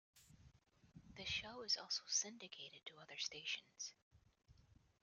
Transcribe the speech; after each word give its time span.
The 1.15 1.25
show 1.25 1.61
is 1.61 1.77
also 1.77 2.01
syndicated 2.07 2.87
to 2.87 2.95
other 2.99 3.19
stations. 3.19 3.93